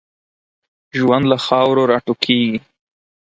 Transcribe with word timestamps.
ژوند 0.97 1.25
له 1.31 1.37
خاورو 1.45 1.83
را 1.91 1.97
ټوکېږي. 2.05 2.57